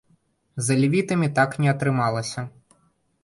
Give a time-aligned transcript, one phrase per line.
[0.65, 2.47] З алевітамі так не атрымалася.